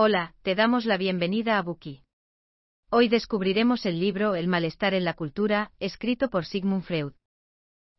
Hola, 0.00 0.36
te 0.42 0.54
damos 0.54 0.84
la 0.84 0.96
bienvenida 0.96 1.58
a 1.58 1.62
Buki. 1.62 2.04
Hoy 2.88 3.08
descubriremos 3.08 3.84
el 3.84 3.98
libro 3.98 4.36
El 4.36 4.46
malestar 4.46 4.94
en 4.94 5.02
la 5.02 5.14
cultura, 5.14 5.72
escrito 5.80 6.30
por 6.30 6.46
Sigmund 6.46 6.84
Freud. 6.84 7.14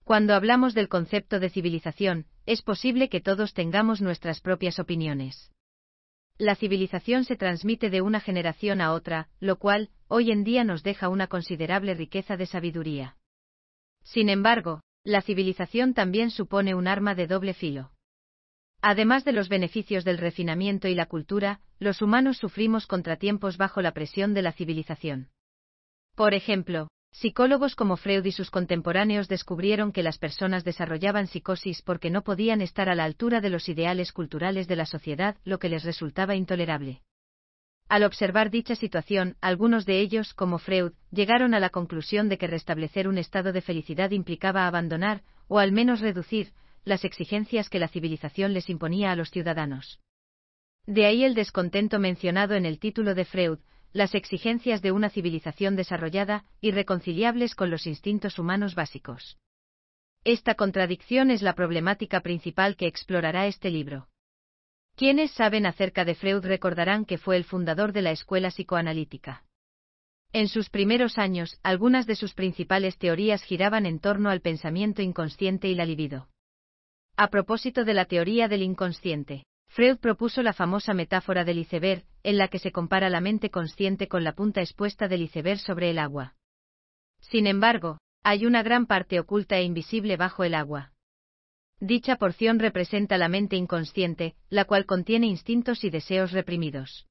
Cuando 0.06 0.34
hablamos 0.34 0.74
del 0.74 0.88
concepto 0.88 1.42
de 1.42 1.50
civilización, 1.50 2.26
es 2.46 2.62
posible 2.62 3.10
que 3.10 3.20
todos 3.20 3.54
tengamos 3.54 4.00
nuestras 4.00 4.40
propias 4.40 4.80
opiniones. 4.80 5.52
La 6.38 6.56
civilización 6.56 7.26
se 7.26 7.36
transmite 7.36 7.90
de 7.90 8.00
una 8.00 8.22
generación 8.22 8.80
a 8.80 8.94
otra, 8.94 9.28
lo 9.42 9.58
cual, 9.58 9.90
hoy 10.08 10.32
en 10.32 10.46
día 10.46 10.64
nos 10.64 10.84
deja 10.84 11.10
una 11.10 11.28
considerable 11.28 11.96
riqueza 11.96 12.38
de 12.38 12.46
sabiduría. 12.46 13.18
Sin 14.04 14.30
embargo, 14.30 14.80
la 15.04 15.22
civilización 15.22 15.94
también 15.94 16.32
supone 16.32 16.76
un 16.76 16.88
arma 16.88 17.14
de 17.14 17.28
doble 17.28 17.54
filo. 17.54 17.92
Además 18.82 19.26
de 19.26 19.34
los 19.34 19.50
beneficios 19.50 20.06
del 20.06 20.18
refinamiento 20.18 20.88
y 20.88 20.96
la 20.96 21.06
cultura, 21.06 21.60
los 21.80 22.02
humanos 22.02 22.38
sufrimos 22.38 22.88
contratiempos 22.88 23.58
bajo 23.58 23.82
la 23.82 23.92
presión 23.92 24.34
de 24.34 24.42
la 24.42 24.54
civilización. 24.54 25.30
Por 26.16 26.34
ejemplo, 26.34 26.88
psicólogos 27.12 27.76
como 27.76 27.98
Freud 27.98 28.24
y 28.26 28.32
sus 28.32 28.52
contemporáneos 28.52 29.28
descubrieron 29.28 29.92
que 29.92 30.04
las 30.04 30.18
personas 30.18 30.64
desarrollaban 30.64 31.28
psicosis 31.28 31.82
porque 31.82 32.10
no 32.10 32.24
podían 32.24 32.62
estar 32.62 32.90
a 32.90 32.96
la 32.96 33.04
altura 33.04 33.42
de 33.42 33.50
los 33.50 33.68
ideales 33.68 34.14
culturales 34.14 34.68
de 34.68 34.76
la 34.78 34.86
sociedad, 34.86 35.36
lo 35.44 35.60
que 35.60 35.70
les 35.70 35.84
resultaba 35.84 36.36
intolerable. 36.36 37.02
Al 37.90 38.04
observar 38.04 38.50
dicha 38.52 38.76
situación, 38.76 39.36
algunos 39.42 39.86
de 39.86 40.00
ellos, 40.00 40.34
como 40.34 40.60
Freud, 40.60 40.92
llegaron 41.12 41.54
a 41.54 41.60
la 41.60 41.72
conclusión 41.72 42.30
de 42.30 42.38
que 42.38 42.48
restablecer 42.48 43.08
un 43.08 43.18
estado 43.18 43.52
de 43.52 43.62
felicidad 43.62 44.12
implicaba 44.12 44.68
abandonar, 44.68 45.24
o 45.48 45.58
al 45.58 45.72
menos 45.72 46.00
reducir, 46.00 46.54
las 46.84 47.06
exigencias 47.06 47.70
que 47.70 47.80
la 47.80 47.88
civilización 47.88 48.54
les 48.54 48.70
imponía 48.70 49.12
a 49.12 49.16
los 49.16 49.32
ciudadanos. 49.32 50.00
De 50.86 51.06
ahí 51.06 51.24
el 51.24 51.36
descontento 51.36 52.00
mencionado 52.00 52.56
en 52.56 52.66
el 52.66 52.80
título 52.80 53.14
de 53.14 53.26
Freud, 53.26 53.60
las 53.92 54.16
exigencias 54.16 54.82
de 54.82 54.92
una 54.92 55.10
civilización 55.10 55.76
desarrollada, 55.76 56.46
irreconciliables 56.62 57.56
con 57.56 57.70
los 57.70 57.88
instintos 57.88 58.40
humanos 58.40 58.76
básicos. 58.76 59.38
Esta 60.24 60.56
contradicción 60.56 61.32
es 61.32 61.42
la 61.42 61.54
problemática 61.54 62.22
principal 62.22 62.76
que 62.76 62.88
explorará 62.88 63.48
este 63.48 63.70
libro. 63.70 64.10
Quienes 64.96 65.32
saben 65.32 65.66
acerca 65.66 66.04
de 66.06 66.14
Freud 66.14 66.46
recordarán 66.46 67.06
que 67.06 67.18
fue 67.18 67.38
el 67.38 67.46
fundador 67.46 67.94
de 67.94 68.02
la 68.02 68.12
escuela 68.12 68.50
psicoanalítica. 68.50 69.46
En 70.34 70.48
sus 70.48 70.70
primeros 70.70 71.18
años, 71.18 71.58
algunas 71.64 72.06
de 72.06 72.16
sus 72.16 72.34
principales 72.34 72.98
teorías 72.98 73.44
giraban 73.44 73.86
en 73.86 74.00
torno 74.00 74.30
al 74.30 74.42
pensamiento 74.42 75.02
inconsciente 75.02 75.70
y 75.70 75.76
la 75.76 75.86
libido. 75.86 76.28
A 77.22 77.28
propósito 77.28 77.84
de 77.84 77.94
la 77.94 78.06
teoría 78.06 78.48
del 78.48 78.62
inconsciente, 78.62 79.44
Freud 79.68 79.98
propuso 79.98 80.42
la 80.42 80.54
famosa 80.54 80.94
metáfora 80.94 81.44
del 81.44 81.58
iceberg, 81.58 82.06
en 82.24 82.38
la 82.38 82.48
que 82.48 82.60
se 82.60 82.72
compara 82.72 83.10
la 83.10 83.20
mente 83.20 83.50
consciente 83.50 84.08
con 84.08 84.24
la 84.24 84.32
punta 84.32 84.62
expuesta 84.62 85.10
del 85.10 85.24
iceberg 85.24 85.60
sobre 85.60 85.90
el 85.90 86.00
agua. 86.00 86.38
Sin 87.20 87.46
embargo, 87.46 87.98
hay 88.24 88.46
una 88.46 88.64
gran 88.64 88.86
parte 88.86 89.20
oculta 89.20 89.58
e 89.58 89.64
invisible 89.64 90.16
bajo 90.16 90.46
el 90.46 90.56
agua. 90.56 90.94
Dicha 91.82 92.16
porción 92.16 92.58
representa 92.58 93.18
la 93.18 93.28
mente 93.28 93.58
inconsciente, 93.58 94.38
la 94.48 94.64
cual 94.64 94.86
contiene 94.86 95.28
instintos 95.28 95.84
y 95.84 95.90
deseos 95.90 96.32
reprimidos. 96.32 97.06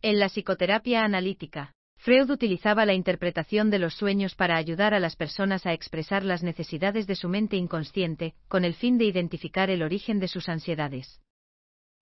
En 0.00 0.18
la 0.18 0.30
psicoterapia 0.30 1.04
analítica, 1.04 1.74
Freud 1.98 2.30
utilizaba 2.30 2.86
la 2.86 2.94
interpretación 2.94 3.70
de 3.70 3.80
los 3.80 3.94
sueños 3.94 4.36
para 4.36 4.56
ayudar 4.56 4.94
a 4.94 5.00
las 5.00 5.16
personas 5.16 5.66
a 5.66 5.72
expresar 5.72 6.24
las 6.24 6.44
necesidades 6.44 7.06
de 7.08 7.16
su 7.16 7.28
mente 7.28 7.56
inconsciente, 7.56 8.34
con 8.46 8.64
el 8.64 8.74
fin 8.74 8.98
de 8.98 9.04
identificar 9.04 9.68
el 9.68 9.82
origen 9.82 10.20
de 10.20 10.28
sus 10.28 10.48
ansiedades. 10.48 11.20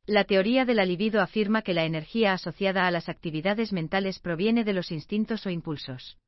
La 0.05 0.25
teoría 0.25 0.65
de 0.67 0.75
la 0.75 0.85
libido 0.85 1.21
afirma 1.21 1.63
que 1.63 1.75
la 1.75 1.85
energía 1.85 2.35
asociada 2.35 2.87
a 2.87 2.91
las 2.91 3.09
actividades 3.09 3.73
mentales 3.73 4.21
proviene 4.21 4.65
de 4.65 4.75
los 4.75 4.93
instintos 4.93 5.47
o 5.47 5.51
impulsos. 5.51 6.19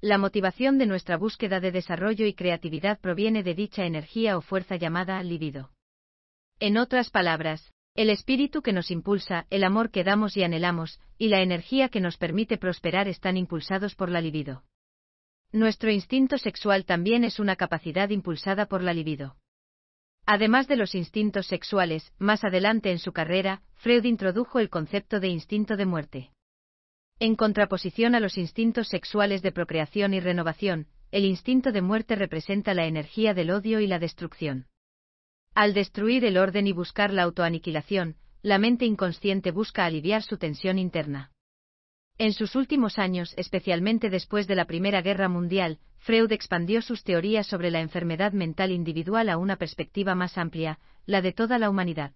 La 0.00 0.18
motivación 0.18 0.78
de 0.78 0.86
nuestra 0.86 1.16
búsqueda 1.16 1.60
de 1.60 1.72
desarrollo 1.72 2.26
y 2.26 2.34
creatividad 2.34 3.00
proviene 3.00 3.42
de 3.42 3.54
dicha 3.54 3.86
energía 3.86 4.36
o 4.36 4.42
fuerza 4.42 4.76
llamada 4.76 5.22
libido. 5.22 5.70
En 6.60 6.76
otras 6.76 7.10
palabras, 7.10 7.72
el 7.94 8.08
espíritu 8.08 8.62
que 8.62 8.72
nos 8.72 8.90
impulsa, 8.90 9.46
el 9.50 9.64
amor 9.64 9.90
que 9.90 10.02
damos 10.02 10.36
y 10.36 10.42
anhelamos, 10.42 10.98
y 11.18 11.28
la 11.28 11.42
energía 11.42 11.88
que 11.90 12.00
nos 12.00 12.16
permite 12.16 12.56
prosperar 12.56 13.06
están 13.06 13.36
impulsados 13.36 13.94
por 13.94 14.08
la 14.08 14.20
libido. 14.20 14.64
Nuestro 15.52 15.90
instinto 15.90 16.38
sexual 16.38 16.86
también 16.86 17.24
es 17.24 17.38
una 17.38 17.56
capacidad 17.56 18.08
impulsada 18.08 18.66
por 18.66 18.82
la 18.82 18.94
libido. 18.94 19.36
Además 20.24 20.68
de 20.68 20.76
los 20.76 20.94
instintos 20.94 21.46
sexuales, 21.46 22.12
más 22.18 22.44
adelante 22.44 22.90
en 22.90 22.98
su 22.98 23.12
carrera, 23.12 23.60
Freud 23.74 24.04
introdujo 24.04 24.58
el 24.60 24.70
concepto 24.70 25.20
de 25.20 25.28
instinto 25.28 25.76
de 25.76 25.84
muerte. 25.84 26.30
En 27.18 27.36
contraposición 27.36 28.14
a 28.14 28.20
los 28.20 28.38
instintos 28.38 28.88
sexuales 28.88 29.42
de 29.42 29.52
procreación 29.52 30.14
y 30.14 30.20
renovación, 30.20 30.86
el 31.10 31.26
instinto 31.26 31.72
de 31.72 31.82
muerte 31.82 32.16
representa 32.16 32.72
la 32.72 32.86
energía 32.86 33.34
del 33.34 33.50
odio 33.50 33.80
y 33.80 33.86
la 33.86 33.98
destrucción. 33.98 34.66
Al 35.54 35.74
destruir 35.74 36.24
el 36.24 36.38
orden 36.38 36.66
y 36.66 36.72
buscar 36.72 37.12
la 37.12 37.24
autoaniquilación, 37.24 38.16
la 38.40 38.58
mente 38.58 38.86
inconsciente 38.86 39.50
busca 39.50 39.84
aliviar 39.84 40.22
su 40.22 40.38
tensión 40.38 40.78
interna. 40.78 41.30
En 42.16 42.32
sus 42.32 42.56
últimos 42.56 42.98
años, 42.98 43.34
especialmente 43.36 44.08
después 44.08 44.46
de 44.46 44.54
la 44.54 44.64
Primera 44.64 45.02
Guerra 45.02 45.28
Mundial, 45.28 45.78
Freud 45.98 46.32
expandió 46.32 46.80
sus 46.80 47.04
teorías 47.04 47.46
sobre 47.46 47.70
la 47.70 47.80
enfermedad 47.80 48.32
mental 48.32 48.70
individual 48.70 49.28
a 49.28 49.36
una 49.36 49.56
perspectiva 49.56 50.14
más 50.14 50.38
amplia, 50.38 50.78
la 51.04 51.20
de 51.20 51.32
toda 51.32 51.58
la 51.58 51.68
humanidad. 51.68 52.12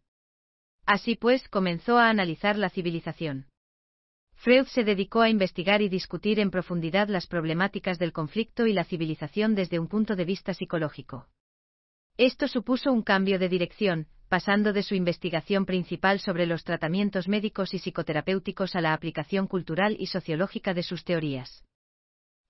Así 0.87 1.15
pues, 1.15 1.49
comenzó 1.49 1.99
a 1.99 2.09
analizar 2.09 2.57
la 2.57 2.71
civilización. 2.71 3.47
Freud 4.35 4.67
se 4.67 4.85
dedicó 4.85 5.21
a 5.21 5.29
investigar 5.29 5.83
y 5.83 5.89
discutir 5.89 6.41
en 6.41 6.51
profundidad 6.51 7.09
las 7.09 7.27
problemáticas 7.27 7.99
del 7.99 8.13
conflicto 8.13 8.67
y 8.67 8.73
la 8.73 8.85
civilización 8.85 9.55
desde 9.55 9.79
un 9.79 9.89
punto 9.89 10.17
de 10.17 10.25
vista 10.25 10.55
psicológico. 10.55 11.27
Esto 12.19 12.49
supuso 12.49 12.93
un 12.93 13.03
cambio 13.03 13.39
de 13.39 13.51
dirección, 13.51 14.07
pasando 14.29 14.73
de 14.73 14.83
su 14.83 14.95
investigación 14.95 15.67
principal 15.67 16.19
sobre 16.19 16.47
los 16.47 16.65
tratamientos 16.65 17.29
médicos 17.29 17.75
y 17.75 17.79
psicoterapéuticos 17.79 18.75
a 18.75 18.81
la 18.81 18.95
aplicación 18.95 19.47
cultural 19.47 19.97
y 19.99 20.07
sociológica 20.07 20.73
de 20.73 20.83
sus 20.83 21.05
teorías. 21.05 21.65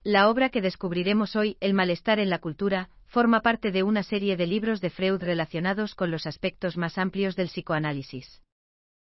La 0.03 0.29
obra 0.29 0.49
que 0.49 0.61
descubriremos 0.61 1.35
hoy, 1.35 1.57
El 1.59 1.73
malestar 1.73 2.19
en 2.19 2.29
la 2.29 2.39
cultura, 2.39 2.89
forma 3.07 3.41
parte 3.41 3.71
de 3.71 3.83
una 3.83 4.03
serie 4.03 4.37
de 4.37 4.47
libros 4.47 4.79
de 4.79 4.89
Freud 4.89 5.21
relacionados 5.21 5.95
con 5.95 6.11
los 6.11 6.25
aspectos 6.27 6.77
más 6.77 6.97
amplios 6.97 7.35
del 7.35 7.47
psicoanálisis. 7.47 8.41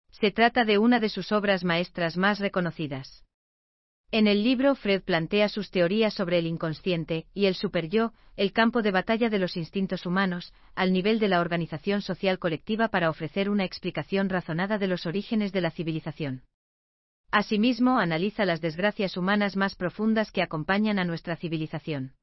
Se 0.10 0.32
trata 0.32 0.66
de 0.66 0.80
una 0.80 1.00
de 1.00 1.10
sus 1.10 1.32
obras 1.32 1.64
maestras 1.64 2.18
más 2.18 2.40
reconocidas. 2.40 3.24
En 4.12 4.26
el 4.26 4.44
libro 4.44 4.74
Freud 4.74 5.04
plantea 5.04 5.50
sus 5.50 5.70
teorías 5.70 6.16
sobre 6.16 6.40
el 6.40 6.48
inconsciente 6.48 7.28
y 7.36 7.46
el 7.46 7.54
superyo, 7.54 8.12
el 8.38 8.54
campo 8.54 8.82
de 8.82 8.90
batalla 8.90 9.30
de 9.30 9.38
los 9.38 9.56
instintos 9.56 10.08
humanos, 10.08 10.52
al 10.74 10.92
nivel 10.92 11.20
de 11.20 11.28
la 11.28 11.40
organización 11.40 12.02
social 12.02 12.40
colectiva 12.40 12.88
para 12.88 13.12
ofrecer 13.12 13.52
una 13.52 13.66
explicación 13.66 14.28
razonada 14.30 14.80
de 14.80 14.88
los 14.88 15.06
orígenes 15.06 15.52
de 15.52 15.62
la 15.62 15.70
civilización. 15.70 16.42
Asimismo, 17.30 18.00
analiza 18.00 18.46
las 18.46 18.62
desgracias 18.62 19.16
humanas 19.16 19.56
más 19.56 19.76
profundas 19.76 20.32
que 20.32 20.42
acompañan 20.42 20.98
a 20.98 21.06
nuestra 21.06 21.36
civilización. 21.36 22.16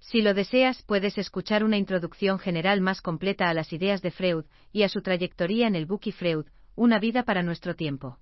Si 0.00 0.20
lo 0.20 0.34
deseas, 0.34 0.82
puedes 0.82 1.16
escuchar 1.16 1.64
una 1.64 1.78
introducción 1.78 2.38
general 2.38 2.82
más 2.82 3.00
completa 3.00 3.48
a 3.48 3.54
las 3.54 3.72
ideas 3.72 4.02
de 4.02 4.10
Freud 4.10 4.44
y 4.72 4.82
a 4.82 4.90
su 4.90 5.00
trayectoria 5.00 5.68
en 5.68 5.74
el 5.74 5.86
Buki 5.86 6.12
Freud, 6.12 6.44
Una 6.76 6.98
vida 6.98 7.22
para 7.24 7.42
nuestro 7.42 7.74
tiempo. 7.74 8.18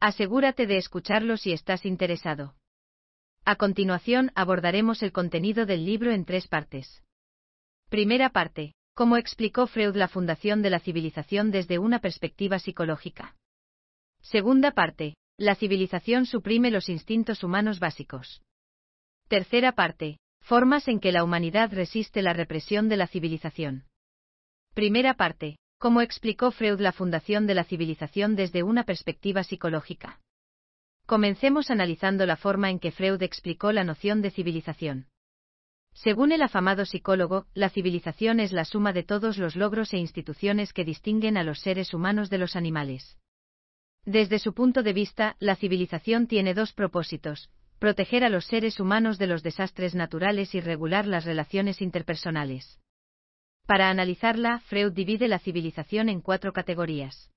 Asegúrate 0.00 0.66
de 0.66 0.78
escucharlo 0.78 1.36
si 1.36 1.52
estás 1.52 1.84
interesado. 1.84 2.54
A 3.44 3.56
continuación 3.56 4.32
abordaremos 4.34 5.02
el 5.02 5.12
contenido 5.12 5.66
del 5.66 5.84
libro 5.84 6.10
en 6.10 6.24
tres 6.24 6.48
partes. 6.48 7.02
Primera 7.90 8.30
parte. 8.30 8.72
Cómo 8.94 9.18
explicó 9.18 9.66
Freud 9.66 9.96
la 9.96 10.08
fundación 10.08 10.62
de 10.62 10.70
la 10.70 10.80
civilización 10.80 11.50
desde 11.50 11.78
una 11.78 12.00
perspectiva 12.00 12.58
psicológica. 12.58 13.36
Segunda 14.22 14.72
parte. 14.72 15.16
La 15.36 15.54
civilización 15.54 16.26
suprime 16.26 16.70
los 16.70 16.88
instintos 16.88 17.44
humanos 17.44 17.78
básicos. 17.78 18.42
Tercera 19.28 19.72
parte. 19.72 20.18
Formas 20.40 20.88
en 20.88 21.00
que 21.00 21.12
la 21.12 21.24
humanidad 21.24 21.72
resiste 21.72 22.22
la 22.22 22.32
represión 22.32 22.88
de 22.88 22.96
la 22.96 23.06
civilización. 23.06 23.84
Primera 24.74 25.14
parte 25.14 25.56
como 25.80 26.02
explicó 26.02 26.50
Freud 26.50 26.78
la 26.78 26.92
fundación 26.92 27.46
de 27.46 27.54
la 27.54 27.64
civilización 27.64 28.36
desde 28.36 28.62
una 28.62 28.84
perspectiva 28.84 29.42
psicológica. 29.42 30.20
Comencemos 31.06 31.70
analizando 31.70 32.26
la 32.26 32.36
forma 32.36 32.68
en 32.68 32.78
que 32.78 32.92
Freud 32.92 33.22
explicó 33.22 33.72
la 33.72 33.82
noción 33.82 34.20
de 34.20 34.30
civilización. 34.30 35.06
Según 35.94 36.32
el 36.32 36.42
afamado 36.42 36.84
psicólogo, 36.84 37.46
la 37.54 37.70
civilización 37.70 38.40
es 38.40 38.52
la 38.52 38.66
suma 38.66 38.92
de 38.92 39.04
todos 39.04 39.38
los 39.38 39.56
logros 39.56 39.94
e 39.94 39.96
instituciones 39.96 40.74
que 40.74 40.84
distinguen 40.84 41.38
a 41.38 41.44
los 41.44 41.60
seres 41.60 41.94
humanos 41.94 42.28
de 42.28 42.36
los 42.36 42.56
animales. 42.56 43.16
Desde 44.04 44.38
su 44.38 44.52
punto 44.52 44.82
de 44.82 44.92
vista, 44.92 45.36
la 45.40 45.56
civilización 45.56 46.26
tiene 46.26 46.52
dos 46.52 46.74
propósitos, 46.74 47.48
proteger 47.78 48.22
a 48.22 48.28
los 48.28 48.44
seres 48.44 48.80
humanos 48.80 49.16
de 49.16 49.28
los 49.28 49.42
desastres 49.42 49.94
naturales 49.94 50.54
y 50.54 50.60
regular 50.60 51.06
las 51.06 51.24
relaciones 51.24 51.80
interpersonales. 51.80 52.78
Para 53.70 53.88
analizarla, 53.88 54.58
Freud 54.66 54.90
divide 54.90 55.28
la 55.28 55.38
civilización 55.38 56.08
en 56.08 56.22
cuatro 56.22 56.52
categorías. 56.52 57.30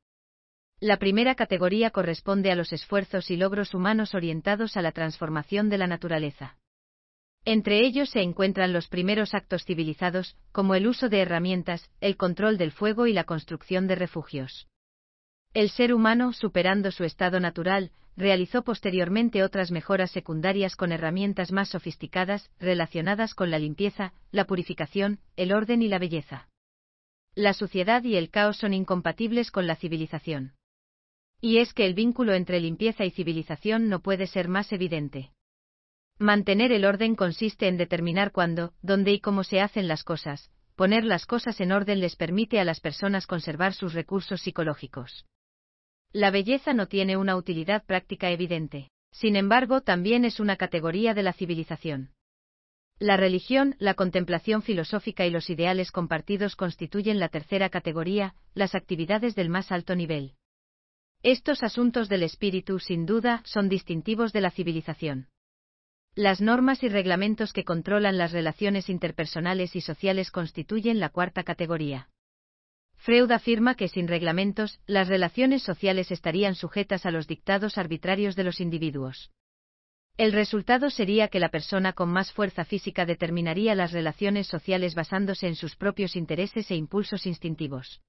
La 0.80 0.98
primera 0.98 1.36
categoría 1.36 1.92
corresponde 1.92 2.52
a 2.52 2.56
los 2.56 2.74
esfuerzos 2.74 3.30
y 3.30 3.38
logros 3.38 3.76
humanos 3.76 4.16
orientados 4.16 4.76
a 4.76 4.82
la 4.82 4.94
transformación 4.94 5.70
de 5.70 5.78
la 5.78 5.86
naturaleza. 5.86 6.58
Entre 7.46 7.86
ellos 7.86 8.10
se 8.10 8.24
encuentran 8.24 8.74
los 8.74 8.88
primeros 8.88 9.36
actos 9.36 9.64
civilizados, 9.64 10.36
como 10.52 10.74
el 10.74 10.88
uso 10.88 11.08
de 11.08 11.22
herramientas, 11.22 11.92
el 12.02 12.18
control 12.18 12.58
del 12.58 12.72
fuego 12.72 13.06
y 13.06 13.14
la 13.14 13.26
construcción 13.26 13.86
de 13.86 13.94
refugios. 13.94 14.68
El 15.54 15.70
ser 15.70 15.94
humano, 15.94 16.34
superando 16.34 16.90
su 16.90 17.04
estado 17.04 17.40
natural, 17.40 17.92
realizó 18.16 18.64
posteriormente 18.64 19.44
otras 19.44 19.72
mejoras 19.72 20.12
secundarias 20.12 20.76
con 20.76 20.92
herramientas 20.92 21.52
más 21.52 21.70
sofisticadas, 21.70 22.52
relacionadas 22.60 23.34
con 23.34 23.52
la 23.52 23.60
limpieza, 23.60 24.14
la 24.32 24.46
purificación, 24.46 25.20
el 25.36 25.52
orden 25.52 25.82
y 25.82 25.88
la 25.88 26.00
belleza. 26.00 26.50
La 27.36 27.54
suciedad 27.54 28.04
y 28.04 28.16
el 28.16 28.30
caos 28.30 28.58
son 28.58 28.74
incompatibles 28.74 29.50
con 29.50 29.66
la 29.66 29.76
civilización. 29.76 30.54
Y 31.42 31.58
es 31.58 31.74
que 31.74 31.86
el 31.86 31.94
vínculo 31.94 32.34
entre 32.34 32.60
limpieza 32.60 33.06
y 33.06 33.12
civilización 33.12 33.90
no 33.90 34.02
puede 34.02 34.28
ser 34.28 34.48
más 34.48 34.72
evidente. 34.72 35.32
Mantener 36.20 36.72
el 36.72 36.86
orden 36.86 37.16
consiste 37.16 37.68
en 37.68 37.78
determinar 37.78 38.32
cuándo, 38.32 38.74
dónde 38.82 39.12
y 39.12 39.20
cómo 39.20 39.44
se 39.44 39.60
hacen 39.60 39.88
las 39.88 40.04
cosas. 40.04 40.52
Poner 40.76 41.04
las 41.04 41.26
cosas 41.26 41.60
en 41.60 41.72
orden 41.72 42.00
les 42.00 42.16
permite 42.16 42.60
a 42.60 42.64
las 42.64 42.80
personas 42.80 43.28
conservar 43.28 43.74
sus 43.74 43.94
recursos 43.94 44.42
psicológicos. 44.42 45.26
La 46.14 46.30
belleza 46.30 46.74
no 46.74 46.88
tiene 46.88 47.18
una 47.18 47.36
utilidad 47.36 47.84
práctica 47.86 48.30
evidente. 48.30 48.90
Sin 49.12 49.36
embargo, 49.36 49.82
también 49.82 50.26
es 50.26 50.40
una 50.40 50.58
categoría 50.58 51.16
de 51.16 51.24
la 51.24 51.34
civilización. 51.34 52.12
La 53.00 53.18
religión, 53.18 53.76
la 53.80 53.96
contemplación 53.96 54.62
filosófica 54.62 55.26
y 55.26 55.32
los 55.32 55.50
ideales 55.50 55.92
compartidos 55.92 56.56
constituyen 56.56 57.20
la 57.20 57.30
tercera 57.30 57.70
categoría, 57.70 58.36
las 58.54 58.76
actividades 58.76 59.34
del 59.34 59.50
más 59.50 59.72
alto 59.72 59.96
nivel. 59.96 60.36
Estos 61.24 61.64
asuntos 61.64 62.10
del 62.10 62.22
espíritu, 62.22 62.80
sin 62.80 63.08
duda, 63.08 63.42
son 63.46 63.68
distintivos 63.68 64.34
de 64.34 64.42
la 64.42 64.52
civilización. 64.52 65.30
Las 66.14 66.42
normas 66.42 66.84
y 66.84 66.90
reglamentos 66.90 67.54
que 67.54 67.64
controlan 67.64 68.20
las 68.20 68.32
relaciones 68.34 68.88
interpersonales 68.88 69.76
y 69.76 69.82
sociales 69.82 70.30
constituyen 70.30 71.00
la 71.00 71.10
cuarta 71.10 71.42
categoría. 71.44 72.10
Freud 73.04 73.30
afirma 73.32 73.76
que 73.76 73.90
sin 73.90 74.08
reglamentos, 74.08 74.80
las 74.88 75.10
relaciones 75.10 75.62
sociales 75.62 76.10
estarían 76.10 76.56
sujetas 76.56 77.06
a 77.06 77.12
los 77.12 77.28
dictados 77.28 77.78
arbitrarios 77.78 78.38
de 78.38 78.46
los 78.46 78.62
individuos. 78.62 79.30
El 80.16 80.32
resultado 80.32 80.90
sería 80.90 81.28
que 81.28 81.42
la 81.42 81.50
persona 81.50 81.92
con 81.92 82.08
más 82.08 82.32
fuerza 82.32 82.64
física 82.64 83.06
determinaría 83.06 83.76
las 83.76 83.92
relaciones 83.92 84.48
sociales 84.48 84.96
basándose 84.96 85.48
en 85.48 85.56
sus 85.56 85.76
propios 85.76 86.16
intereses 86.16 86.72
e 86.72 86.76
impulsos 86.76 87.26
instintivos. 87.26 88.02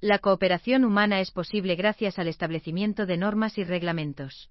La 0.00 0.18
cooperación 0.18 0.86
humana 0.86 1.20
es 1.20 1.30
posible 1.30 1.74
gracias 1.74 2.18
al 2.18 2.28
establecimiento 2.28 3.04
de 3.04 3.18
normas 3.18 3.58
y 3.58 3.64
reglamentos. 3.64 4.50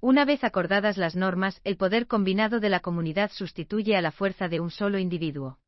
Una 0.00 0.24
vez 0.24 0.42
acordadas 0.42 0.96
las 0.96 1.16
normas, 1.16 1.60
el 1.64 1.76
poder 1.76 2.06
combinado 2.06 2.60
de 2.60 2.70
la 2.70 2.80
comunidad 2.80 3.30
sustituye 3.30 3.94
a 3.94 4.00
la 4.00 4.10
fuerza 4.10 4.48
de 4.48 4.58
un 4.60 4.70
solo 4.70 4.98
individuo. 4.98 5.58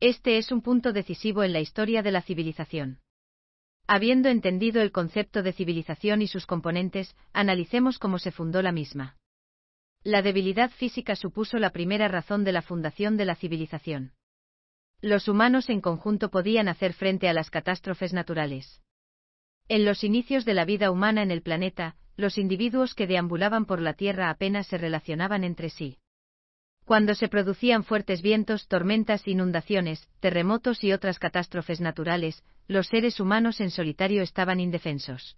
Este 0.00 0.38
es 0.38 0.52
un 0.52 0.60
punto 0.60 0.92
decisivo 0.92 1.42
en 1.42 1.52
la 1.52 1.60
historia 1.60 2.02
de 2.02 2.12
la 2.12 2.22
civilización. 2.22 3.00
Habiendo 3.86 4.28
entendido 4.28 4.82
el 4.82 4.92
concepto 4.92 5.42
de 5.42 5.52
civilización 5.52 6.22
y 6.22 6.26
sus 6.26 6.46
componentes, 6.46 7.16
analicemos 7.32 7.98
cómo 7.98 8.18
se 8.18 8.30
fundó 8.30 8.62
la 8.62 8.72
misma. 8.72 9.16
La 10.02 10.22
debilidad 10.22 10.70
física 10.70 11.16
supuso 11.16 11.58
la 11.58 11.70
primera 11.70 12.08
razón 12.08 12.44
de 12.44 12.52
la 12.52 12.62
fundación 12.62 13.16
de 13.16 13.24
la 13.24 13.34
civilización 13.34 14.12
los 15.04 15.28
humanos 15.28 15.68
en 15.68 15.82
conjunto 15.82 16.30
podían 16.30 16.66
hacer 16.66 16.94
frente 16.94 17.28
a 17.28 17.34
las 17.34 17.50
catástrofes 17.50 18.14
naturales. 18.14 18.80
En 19.68 19.84
los 19.84 20.02
inicios 20.02 20.46
de 20.46 20.54
la 20.54 20.64
vida 20.64 20.90
humana 20.90 21.22
en 21.22 21.30
el 21.30 21.42
planeta, 21.42 21.96
los 22.16 22.38
individuos 22.38 22.94
que 22.94 23.06
deambulaban 23.06 23.66
por 23.66 23.82
la 23.82 23.92
Tierra 23.92 24.30
apenas 24.30 24.66
se 24.66 24.78
relacionaban 24.78 25.44
entre 25.44 25.68
sí. 25.68 25.98
Cuando 26.84 27.14
se 27.14 27.28
producían 27.28 27.82
fuertes 27.82 28.20
vientos, 28.20 28.68
tormentas, 28.68 29.26
inundaciones, 29.26 30.06
terremotos 30.20 30.84
y 30.84 30.92
otras 30.92 31.18
catástrofes 31.18 31.80
naturales, 31.80 32.44
los 32.68 32.88
seres 32.88 33.20
humanos 33.20 33.60
en 33.60 33.70
solitario 33.70 34.22
estaban 34.22 34.60
indefensos. 34.60 35.36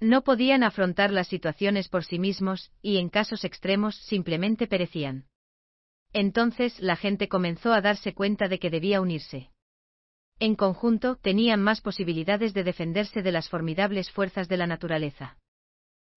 No 0.00 0.22
podían 0.22 0.62
afrontar 0.62 1.10
las 1.12 1.28
situaciones 1.28 1.88
por 1.88 2.04
sí 2.04 2.18
mismos, 2.18 2.72
y 2.82 2.98
en 2.98 3.08
casos 3.08 3.44
extremos 3.44 3.96
simplemente 3.96 4.66
perecían. 4.66 5.26
Entonces 6.12 6.78
la 6.80 6.96
gente 6.96 7.28
comenzó 7.28 7.72
a 7.72 7.80
darse 7.80 8.14
cuenta 8.14 8.48
de 8.48 8.58
que 8.58 8.70
debía 8.70 9.00
unirse. 9.00 9.50
En 10.40 10.56
conjunto, 10.56 11.16
tenían 11.16 11.62
más 11.62 11.80
posibilidades 11.80 12.54
de 12.54 12.64
defenderse 12.64 13.22
de 13.22 13.32
las 13.32 13.48
formidables 13.48 14.10
fuerzas 14.10 14.48
de 14.48 14.56
la 14.56 14.66
naturaleza. 14.66 15.36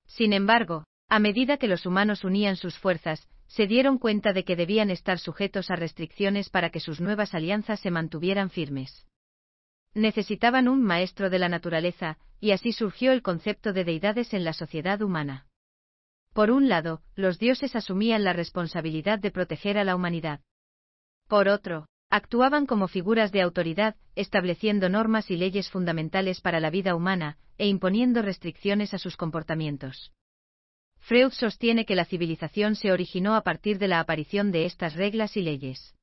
Sin 0.06 0.32
embargo, 0.32 0.84
a 1.12 1.18
medida 1.18 1.58
que 1.58 1.68
los 1.68 1.84
humanos 1.84 2.24
unían 2.24 2.56
sus 2.56 2.78
fuerzas, 2.78 3.28
se 3.46 3.66
dieron 3.66 3.98
cuenta 3.98 4.32
de 4.32 4.44
que 4.44 4.56
debían 4.56 4.88
estar 4.88 5.18
sujetos 5.18 5.70
a 5.70 5.76
restricciones 5.76 6.48
para 6.48 6.70
que 6.70 6.80
sus 6.80 7.02
nuevas 7.02 7.34
alianzas 7.34 7.80
se 7.80 7.90
mantuvieran 7.90 8.48
firmes. 8.48 9.06
Necesitaban 9.92 10.68
un 10.68 10.82
maestro 10.82 11.28
de 11.28 11.38
la 11.38 11.50
naturaleza, 11.50 12.16
y 12.40 12.52
así 12.52 12.72
surgió 12.72 13.12
el 13.12 13.20
concepto 13.20 13.74
de 13.74 13.84
deidades 13.84 14.32
en 14.32 14.42
la 14.42 14.54
sociedad 14.54 15.02
humana. 15.02 15.44
Por 16.32 16.50
un 16.50 16.70
lado, 16.70 17.02
los 17.14 17.38
dioses 17.38 17.76
asumían 17.76 18.24
la 18.24 18.32
responsabilidad 18.32 19.18
de 19.18 19.32
proteger 19.32 19.76
a 19.76 19.84
la 19.84 19.94
humanidad. 19.94 20.40
Por 21.28 21.48
otro, 21.48 21.88
actuaban 22.08 22.64
como 22.64 22.88
figuras 22.88 23.32
de 23.32 23.42
autoridad, 23.42 23.96
estableciendo 24.14 24.88
normas 24.88 25.30
y 25.30 25.36
leyes 25.36 25.68
fundamentales 25.68 26.40
para 26.40 26.58
la 26.58 26.70
vida 26.70 26.94
humana, 26.94 27.36
e 27.58 27.68
imponiendo 27.68 28.22
restricciones 28.22 28.94
a 28.94 28.98
sus 28.98 29.18
comportamientos. 29.18 30.10
Freud 31.02 31.32
sostiene 31.32 31.84
que 31.84 31.96
la 31.96 32.04
civilización 32.04 32.76
se 32.76 32.92
originó 32.92 33.34
a 33.34 33.42
partir 33.42 33.78
de 33.78 33.88
la 33.88 33.98
aparición 33.98 34.52
de 34.52 34.66
estas 34.66 34.94
reglas 34.94 35.36
y 35.36 35.42
leyes. 35.42 35.94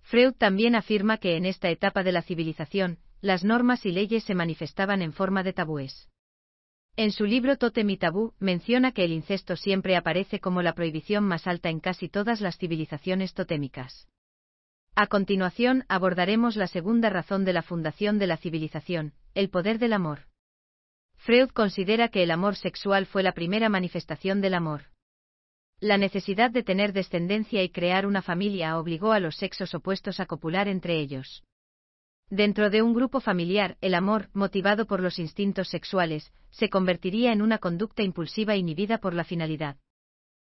Freud 0.00 0.34
también 0.34 0.76
afirma 0.76 1.18
que 1.18 1.36
en 1.36 1.44
esta 1.44 1.70
etapa 1.70 2.04
de 2.04 2.12
la 2.12 2.22
civilización, 2.22 2.98
las 3.20 3.42
normas 3.42 3.84
y 3.84 3.90
leyes 3.90 4.22
se 4.22 4.36
manifestaban 4.36 5.02
en 5.02 5.12
forma 5.12 5.42
de 5.42 5.52
tabúes. 5.52 6.08
En 6.94 7.10
su 7.10 7.24
libro 7.24 7.56
Totem 7.56 7.90
y 7.90 7.96
Tabú, 7.96 8.32
menciona 8.38 8.92
que 8.92 9.04
el 9.04 9.12
incesto 9.12 9.56
siempre 9.56 9.96
aparece 9.96 10.38
como 10.38 10.62
la 10.62 10.74
prohibición 10.74 11.24
más 11.24 11.46
alta 11.48 11.70
en 11.70 11.80
casi 11.80 12.08
todas 12.08 12.40
las 12.40 12.58
civilizaciones 12.58 13.34
totémicas. 13.34 14.06
A 14.94 15.06
continuación, 15.08 15.84
abordaremos 15.88 16.54
la 16.54 16.68
segunda 16.68 17.10
razón 17.10 17.44
de 17.44 17.54
la 17.54 17.62
fundación 17.62 18.18
de 18.18 18.26
la 18.28 18.36
civilización, 18.36 19.14
el 19.34 19.50
poder 19.50 19.78
del 19.78 19.94
amor. 19.94 20.31
Freud 21.24 21.50
considera 21.50 22.08
que 22.08 22.24
el 22.24 22.32
amor 22.32 22.56
sexual 22.56 23.06
fue 23.06 23.22
la 23.22 23.30
primera 23.30 23.68
manifestación 23.68 24.40
del 24.40 24.54
amor. 24.54 24.86
La 25.78 25.96
necesidad 25.96 26.50
de 26.50 26.64
tener 26.64 26.92
descendencia 26.92 27.62
y 27.62 27.70
crear 27.70 28.06
una 28.06 28.22
familia 28.22 28.76
obligó 28.76 29.12
a 29.12 29.20
los 29.20 29.36
sexos 29.36 29.72
opuestos 29.72 30.18
a 30.18 30.26
copular 30.26 30.66
entre 30.66 30.98
ellos. 30.98 31.44
Dentro 32.28 32.70
de 32.70 32.82
un 32.82 32.92
grupo 32.92 33.20
familiar, 33.20 33.76
el 33.80 33.94
amor, 33.94 34.30
motivado 34.32 34.86
por 34.86 34.98
los 34.98 35.20
instintos 35.20 35.68
sexuales, 35.68 36.32
se 36.50 36.68
convertiría 36.68 37.32
en 37.32 37.40
una 37.40 37.58
conducta 37.58 38.02
impulsiva 38.02 38.56
inhibida 38.56 38.98
por 38.98 39.14
la 39.14 39.22
finalidad. 39.22 39.76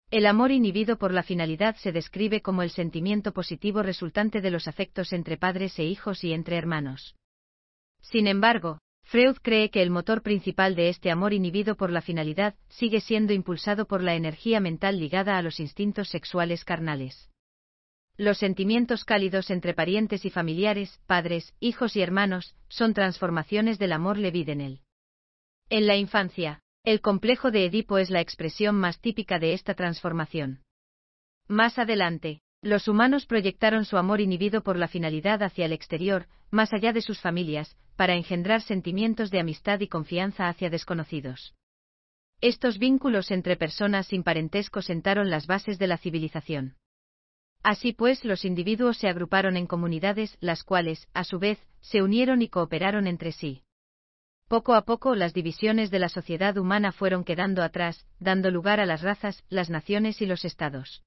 El 0.10 0.26
amor 0.26 0.52
inhibido 0.52 0.98
por 0.98 1.14
la 1.14 1.22
finalidad 1.22 1.76
se 1.76 1.92
describe 1.92 2.42
como 2.42 2.64
el 2.64 2.72
sentimiento 2.72 3.34
positivo 3.34 3.84
resultante 3.84 4.42
de 4.42 4.50
los 4.50 4.68
afectos 4.68 5.14
entre 5.14 5.38
padres 5.38 5.78
e 5.78 5.84
hijos 5.84 6.24
y 6.24 6.34
entre 6.34 6.58
hermanos. 6.58 7.16
Sin 8.02 8.26
embargo, 8.26 8.80
Freud 9.06 9.38
cree 9.42 9.70
que 9.70 9.84
el 9.84 9.92
motor 9.92 10.24
principal 10.24 10.76
de 10.76 10.90
este 10.90 11.12
amor 11.12 11.32
inhibido 11.32 11.76
por 11.76 11.92
la 11.92 12.02
finalidad 12.02 12.56
sigue 12.70 13.02
siendo 13.02 13.34
impulsado 13.34 13.86
por 13.86 14.02
la 14.02 14.16
energía 14.16 14.60
mental 14.60 15.00
ligada 15.00 15.38
a 15.38 15.44
los 15.44 15.60
instintos 15.60 16.10
sexuales 16.10 16.66
carnales. 16.66 17.30
Los 18.18 18.40
sentimientos 18.40 19.06
cálidos 19.06 19.52
entre 19.52 19.76
parientes 19.76 20.26
y 20.26 20.32
familiares, 20.32 21.00
padres, 21.06 21.54
hijos 21.60 21.96
y 21.96 22.02
hermanos, 22.02 22.56
son 22.68 22.94
transformaciones 22.96 23.78
del 23.78 23.92
amor 23.92 24.18
él. 24.18 24.82
En 25.70 25.86
la 25.86 25.98
infancia, 25.98 26.62
el 26.84 27.02
complejo 27.02 27.52
de 27.52 27.66
Edipo 27.66 28.00
es 28.00 28.10
la 28.10 28.22
expresión 28.22 28.76
más 28.76 29.00
típica 29.02 29.38
de 29.38 29.54
esta 29.54 29.76
transformación. 29.76 30.64
Más 31.48 31.78
adelante, 31.78 32.42
los 32.62 32.88
humanos 32.88 33.28
proyectaron 33.28 33.86
su 33.86 33.98
amor 33.98 34.20
inhibido 34.20 34.64
por 34.64 34.78
la 34.78 34.88
finalidad 34.88 35.44
hacia 35.44 35.66
el 35.66 35.74
exterior, 35.74 36.28
más 36.50 36.74
allá 36.74 36.94
de 36.94 37.02
sus 37.02 37.20
familias, 37.20 37.78
para 37.96 38.16
engendrar 38.16 38.62
sentimientos 38.62 39.32
de 39.32 39.40
amistad 39.40 39.80
y 39.80 39.88
confianza 39.88 40.48
hacia 40.48 40.70
desconocidos. 40.70 41.54
Estos 42.42 42.78
vínculos 42.78 43.32
entre 43.32 43.56
personas 43.56 44.08
sin 44.08 44.24
parentesco 44.24 44.82
sentaron 44.82 45.30
las 45.30 45.48
bases 45.48 45.80
de 45.80 45.88
la 45.88 45.98
civilización. 45.98 46.76
Así 47.64 47.94
pues, 47.94 48.24
los 48.24 48.46
individuos 48.46 48.98
se 48.98 49.08
agruparon 49.08 49.58
en 49.58 49.66
comunidades, 49.66 50.38
las 50.40 50.64
cuales, 50.64 51.08
a 51.14 51.24
su 51.24 51.40
vez, 51.40 51.60
se 51.82 52.04
unieron 52.04 52.42
y 52.42 52.50
cooperaron 52.50 53.08
entre 53.08 53.32
sí. 53.32 53.64
Poco 54.48 54.76
a 54.76 54.84
poco 54.84 55.16
las 55.16 55.34
divisiones 55.34 55.90
de 55.90 55.98
la 55.98 56.10
sociedad 56.10 56.56
humana 56.58 56.92
fueron 56.92 57.24
quedando 57.24 57.64
atrás, 57.64 58.06
dando 58.20 58.52
lugar 58.52 58.80
a 58.80 58.86
las 58.86 59.02
razas, 59.02 59.44
las 59.50 59.72
naciones 59.72 60.22
y 60.22 60.28
los 60.28 60.46
estados. 60.46 61.04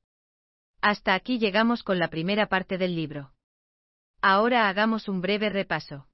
Hasta 0.80 1.14
aquí 1.14 1.38
llegamos 1.38 1.84
con 1.84 2.00
la 2.00 2.08
primera 2.08 2.46
parte 2.46 2.78
del 2.78 2.96
libro. 2.96 3.32
Ahora 4.20 4.68
hagamos 4.68 5.08
un 5.08 5.20
breve 5.20 5.50
repaso. 5.50 6.08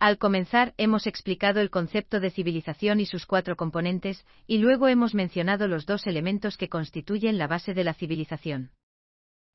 Al 0.00 0.16
comenzar, 0.16 0.72
hemos 0.78 1.06
explicado 1.06 1.60
el 1.60 1.68
concepto 1.68 2.20
de 2.20 2.30
civilización 2.30 3.00
y 3.00 3.06
sus 3.06 3.26
cuatro 3.26 3.54
componentes, 3.56 4.24
y 4.46 4.56
luego 4.56 4.88
hemos 4.88 5.14
mencionado 5.14 5.68
los 5.68 5.84
dos 5.84 6.06
elementos 6.06 6.56
que 6.56 6.70
constituyen 6.70 7.36
la 7.36 7.46
base 7.46 7.74
de 7.74 7.84
la 7.84 7.92
civilización. 7.92 8.70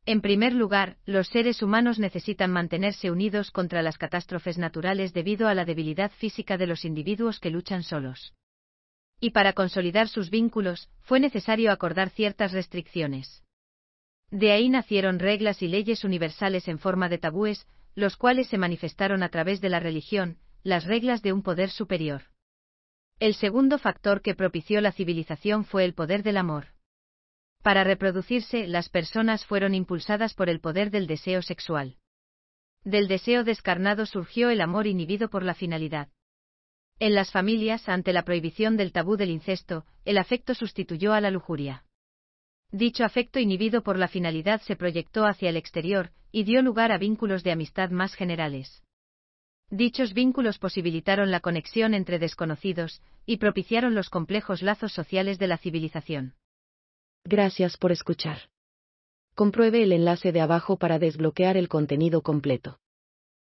En 0.06 0.22
primer 0.22 0.54
lugar, 0.54 0.98
los 1.08 1.30
seres 1.30 1.64
humanos 1.64 1.98
necesitan 1.98 2.52
mantenerse 2.52 3.10
unidos 3.10 3.50
contra 3.50 3.82
las 3.82 3.98
catástrofes 3.98 4.60
naturales 4.60 5.14
debido 5.14 5.48
a 5.48 5.56
la 5.56 5.66
debilidad 5.66 6.12
física 6.12 6.58
de 6.58 6.68
los 6.68 6.86
individuos 6.86 7.40
que 7.40 7.50
luchan 7.50 7.82
solos. 7.82 8.36
Y 9.20 9.32
para 9.32 9.54
consolidar 9.54 10.08
sus 10.10 10.30
vínculos, 10.30 10.90
fue 11.02 11.20
necesario 11.20 11.72
acordar 11.72 12.12
ciertas 12.12 12.52
restricciones. 12.52 13.44
De 14.30 14.52
ahí 14.52 14.70
nacieron 14.70 15.18
reglas 15.18 15.64
y 15.64 15.68
leyes 15.68 16.04
universales 16.04 16.68
en 16.68 16.78
forma 16.78 17.10
de 17.10 17.18
tabúes, 17.18 17.66
los 17.96 18.18
cuales 18.18 18.48
se 18.48 18.58
manifestaron 18.58 19.24
a 19.24 19.30
través 19.30 19.62
de 19.62 19.70
la 19.70 19.80
religión, 19.80 20.38
las 20.64 20.86
reglas 20.86 21.22
de 21.22 21.34
un 21.34 21.42
poder 21.42 21.70
superior. 21.70 22.24
El 23.20 23.34
segundo 23.34 23.78
factor 23.78 24.22
que 24.22 24.36
propició 24.36 24.82
la 24.82 24.92
civilización 24.92 25.64
fue 25.64 25.86
el 25.86 25.94
poder 25.94 26.22
del 26.22 26.38
amor. 26.38 26.68
Para 27.64 27.84
reproducirse, 27.84 28.68
las 28.68 28.90
personas 28.90 29.46
fueron 29.46 29.74
impulsadas 29.74 30.34
por 30.34 30.50
el 30.50 30.60
poder 30.60 30.92
del 30.92 31.08
deseo 31.08 31.42
sexual. 31.42 31.98
Del 32.84 33.08
deseo 33.08 33.44
descarnado 33.44 34.06
surgió 34.06 34.50
el 34.50 34.62
amor 34.62 34.86
inhibido 34.86 35.30
por 35.30 35.44
la 35.44 35.56
finalidad. 35.56 36.10
En 37.00 37.16
las 37.16 37.32
familias, 37.32 37.90
ante 37.90 38.14
la 38.14 38.24
prohibición 38.24 38.78
del 38.78 38.92
tabú 38.92 39.18
del 39.18 39.32
incesto, 39.32 39.86
el 40.04 40.18
afecto 40.18 40.54
sustituyó 40.54 41.14
a 41.14 41.22
la 41.22 41.32
lujuria. 41.32 41.86
Dicho 42.76 43.06
afecto 43.06 43.40
inhibido 43.40 43.84
por 43.84 43.98
la 43.98 44.10
finalidad 44.10 44.60
se 44.64 44.76
proyectó 44.76 45.26
hacia 45.26 45.48
el 45.48 45.56
exterior, 45.56 46.12
y 46.34 46.44
dio 46.44 46.62
lugar 46.62 46.92
a 46.92 46.98
vínculos 46.98 47.42
de 47.42 47.54
amistad 47.54 47.90
más 47.90 48.16
generales. 48.16 48.84
Dichos 49.70 50.14
vínculos 50.14 50.60
posibilitaron 50.60 51.32
la 51.32 51.40
conexión 51.40 51.94
entre 51.94 52.20
desconocidos, 52.20 53.02
y 53.26 53.38
propiciaron 53.38 53.96
los 53.96 54.10
complejos 54.10 54.62
lazos 54.62 54.92
sociales 54.92 55.40
de 55.40 55.48
la 55.48 55.58
civilización. 55.58 56.34
Gracias 57.24 57.78
por 57.78 57.94
escuchar. 57.94 58.50
Compruebe 59.36 59.82
el 59.82 59.94
enlace 59.94 60.34
de 60.34 60.42
abajo 60.42 60.76
para 60.76 61.00
desbloquear 61.00 61.56
el 61.56 61.70
contenido 61.70 62.24
completo. 62.24 62.80